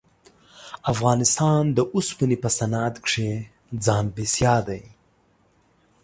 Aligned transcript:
افغانستان 0.93 1.63
د 1.77 1.79
اوسپنې 1.95 2.37
په 2.43 2.49
صنعت 2.57 2.95
کښې 3.05 3.31
ځان 3.85 4.05
بسیا 4.15 4.55
دی. 4.67 4.83